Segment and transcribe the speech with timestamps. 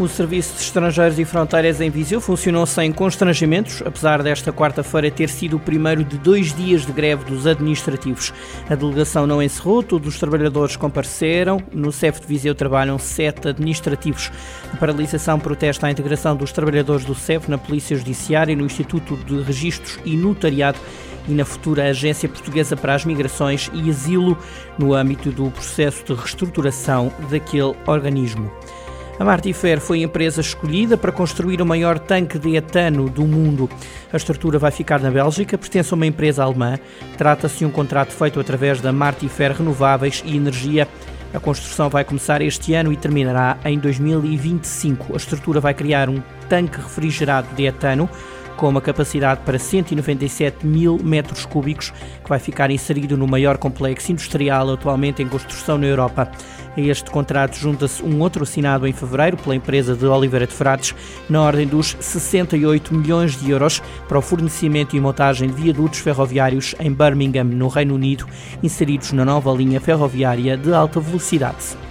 [0.00, 5.28] O Serviço de Estrangeiros e Fronteiras em Viseu funcionou sem constrangimentos, apesar desta quarta-feira ter
[5.28, 8.32] sido o primeiro de dois dias de greve dos administrativos.
[8.70, 11.62] A delegação não encerrou, todos os trabalhadores compareceram.
[11.70, 14.32] No CEF de Viseu trabalham sete administrativos.
[14.72, 19.42] A paralisação protesta a integração dos trabalhadores do CEF na Polícia Judiciária, no Instituto de
[19.42, 20.78] Registros e Notariado
[21.28, 24.38] e na futura Agência Portuguesa para as Migrações e Asilo,
[24.78, 28.50] no âmbito do processo de reestruturação daquele organismo.
[29.20, 33.68] A Martifer foi a empresa escolhida para construir o maior tanque de etano do mundo.
[34.10, 36.78] A estrutura vai ficar na Bélgica, pertence a uma empresa alemã.
[37.18, 40.88] Trata-se de um contrato feito através da Martifer Renováveis e Energia.
[41.34, 45.12] A construção vai começar este ano e terminará em 2025.
[45.12, 48.08] A estrutura vai criar um tanque refrigerado de etano
[48.56, 51.90] com uma capacidade para 197 mil metros cúbicos,
[52.22, 56.30] que vai ficar inserido no maior complexo industrial atualmente em construção na Europa.
[56.76, 60.94] A este contrato junta-se um outro assinado em fevereiro pela empresa de Oliveira de Frades,
[61.28, 66.74] na ordem dos 68 milhões de euros para o fornecimento e montagem de viadutos ferroviários
[66.78, 68.26] em Birmingham, no Reino Unido,
[68.62, 71.89] inseridos na nova linha ferroviária de alta velocidade.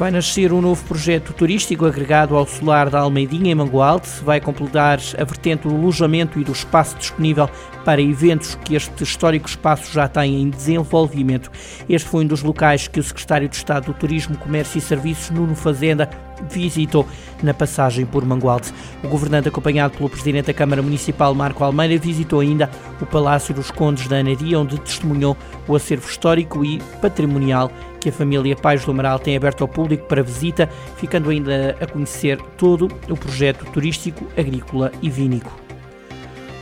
[0.00, 4.08] Vai nascer um novo projeto turístico agregado ao solar da Almeidinha em Mangualde.
[4.24, 7.50] Vai completar a vertente do alojamento e do espaço disponível
[7.84, 11.50] para eventos que este histórico espaço já tem em desenvolvimento.
[11.86, 15.28] Este foi um dos locais que o Secretário de Estado do Turismo, Comércio e Serviços,
[15.28, 16.08] Nuno Fazenda,
[16.48, 17.06] visitou
[17.42, 18.72] na passagem por Mangualde.
[19.02, 23.70] O governante, acompanhado pelo Presidente da Câmara Municipal, Marco Almeida, visitou ainda o Palácio dos
[23.70, 28.90] Condes da Anadia, onde testemunhou o acervo histórico e patrimonial que a família Pais do
[28.90, 34.26] Amaral tem aberto ao público para visita, ficando ainda a conhecer todo o projeto turístico,
[34.36, 35.69] agrícola e vínico.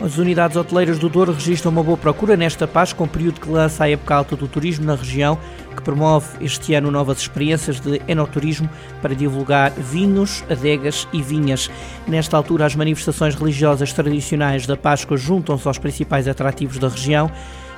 [0.01, 3.83] As unidades hoteleiras do Douro registram uma boa procura nesta Páscoa, um período que lança
[3.83, 5.37] a época alta do turismo na região,
[5.75, 8.71] que promove este ano novas experiências de enoturismo
[9.03, 11.69] para divulgar vinhos, adegas e vinhas.
[12.07, 17.29] Nesta altura, as manifestações religiosas tradicionais da Páscoa juntam-se aos principais atrativos da região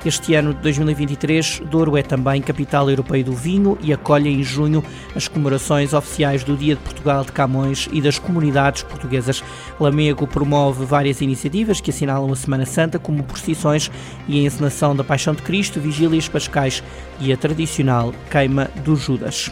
[0.08, 4.82] este ano de 2023, Douro é também capital europeia do vinho e acolhe em junho
[5.14, 9.44] as comemorações oficiais do Dia de Portugal de Camões e das comunidades portuguesas.
[9.78, 13.90] Lamego promove várias iniciativas que assinalam a Semana Santa, como procissões
[14.26, 16.82] e a encenação da Paixão de Cristo, vigílias pascais
[17.20, 19.50] e a tradicional queima dos Judas.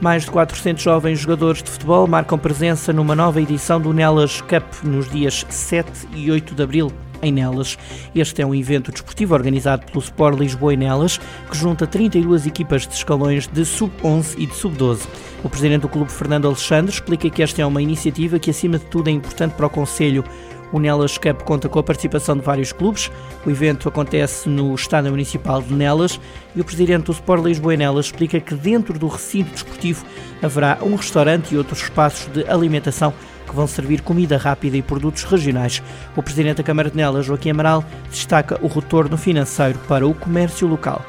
[0.00, 4.64] Mais de 400 jovens jogadores de futebol marcam presença numa nova edição do Nelas Cup
[4.82, 6.90] nos dias 7 e 8 de abril
[7.22, 7.78] em Nelas.
[8.14, 11.18] Este é um evento desportivo organizado pelo Sport Lisboa em Nelas,
[11.50, 15.06] que junta 32 equipas de escalões de sub-11 e de sub-12.
[15.42, 18.84] O presidente do clube, Fernando Alexandre, explica que esta é uma iniciativa que, acima de
[18.86, 20.24] tudo, é importante para o Conselho.
[20.72, 23.10] O Nelas Cup conta com a participação de vários clubes.
[23.44, 26.20] O evento acontece no Estádio Municipal de Nelas
[26.54, 30.04] e o presidente do Sport Lisboa Nelas explica que dentro do recinto desportivo
[30.40, 33.12] haverá um restaurante e outros espaços de alimentação
[33.50, 35.82] que vão servir comida rápida e produtos regionais.
[36.16, 40.66] O presidente da Câmara de Nelas, Joaquim Amaral, destaca o retorno financeiro para o comércio
[40.66, 41.04] local.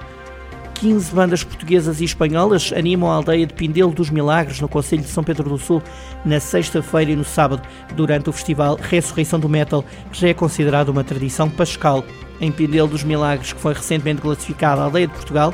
[0.82, 5.10] 15 bandas portuguesas e espanholas animam a aldeia de Pindelo dos Milagres, no Conselho de
[5.10, 5.80] São Pedro do Sul,
[6.26, 7.62] na sexta-feira e no sábado,
[7.96, 12.04] durante o festival Ressurreição do Metal, que já é considerado uma tradição pascal.
[12.40, 15.54] Em Pindelo dos Milagres, que foi recentemente classificada a aldeia de Portugal,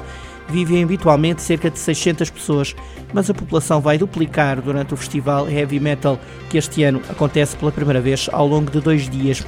[0.50, 2.76] vivem habitualmente cerca de 600 pessoas,
[3.14, 6.20] mas a população vai duplicar durante o festival Heavy Metal,
[6.50, 9.46] que este ano acontece pela primeira vez ao longo de dois dias.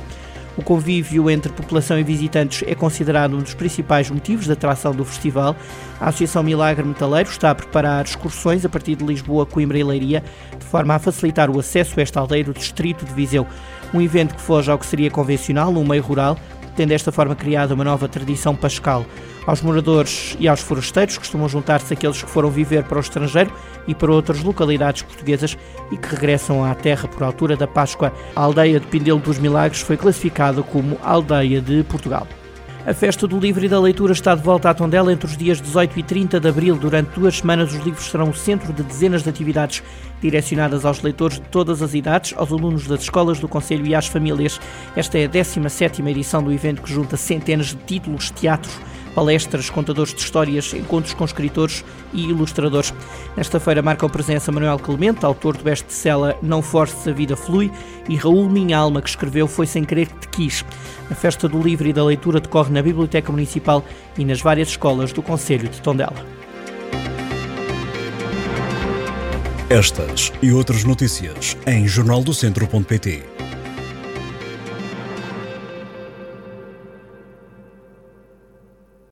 [0.60, 5.06] O convívio entre população e visitantes é considerado um dos principais motivos de atração do
[5.06, 5.56] festival.
[6.02, 10.22] A Associação Milagre Metaleiro está a preparar excursões a partir de Lisboa, Coimbra e Leiria,
[10.58, 13.48] de forma a facilitar o acesso a esta aldeia do distrito de Viseu.
[13.94, 16.38] Um evento que foge ao que seria convencional num meio rural,
[16.75, 19.06] tendo desta forma criado uma nova tradição pascal.
[19.46, 23.52] Aos moradores e aos forasteiros costumam juntar-se aqueles que foram viver para o estrangeiro
[23.88, 25.57] e para outras localidades portuguesas
[25.91, 28.13] e que regressam à terra por altura da Páscoa.
[28.35, 32.27] A aldeia de Pindelo dos Milagres foi classificada como Aldeia de Portugal.
[32.86, 35.60] A Festa do Livro e da Leitura está de volta à Tondela entre os dias
[35.62, 36.78] 18 e 30 de abril.
[36.78, 39.84] Durante duas semanas, os livros serão o centro de dezenas de atividades
[40.22, 44.08] direcionadas aos leitores de todas as idades, aos alunos das escolas do Conselho e às
[44.08, 44.62] famílias.
[44.96, 48.80] Esta é a 17 edição do evento que junta centenas de títulos, teatros,
[49.19, 51.83] palestras, contadores de histórias, encontros com escritores
[52.13, 52.94] e ilustradores.
[53.36, 57.69] Nesta feira marcam presença Manuel Clemente, autor do best-seller Não Forces a Vida Flui,
[58.07, 60.66] e Raul Minha Alma, que escreveu Foi Sem Querer Que Te Quis.
[61.12, 63.83] A Festa do Livro e da Leitura decorre na Biblioteca Municipal
[64.18, 66.25] e nas várias escolas do Conselho de Tondela.
[69.69, 73.24] Estas e outras notícias em jornaldocentro.pt